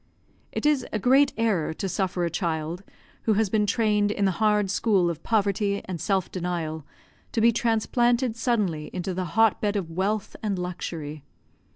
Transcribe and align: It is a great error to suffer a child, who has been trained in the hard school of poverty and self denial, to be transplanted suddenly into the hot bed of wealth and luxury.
It 0.51 0.65
is 0.65 0.83
a 0.91 0.97
great 0.97 1.31
error 1.37 1.75
to 1.75 1.87
suffer 1.87 2.25
a 2.25 2.31
child, 2.31 2.81
who 3.25 3.33
has 3.33 3.51
been 3.51 3.67
trained 3.67 4.09
in 4.09 4.25
the 4.25 4.31
hard 4.41 4.71
school 4.71 5.11
of 5.11 5.21
poverty 5.21 5.83
and 5.85 6.01
self 6.01 6.31
denial, 6.31 6.83
to 7.33 7.39
be 7.39 7.51
transplanted 7.51 8.35
suddenly 8.35 8.89
into 8.93 9.13
the 9.13 9.25
hot 9.37 9.61
bed 9.61 9.75
of 9.75 9.91
wealth 9.91 10.35
and 10.41 10.57
luxury. 10.57 11.23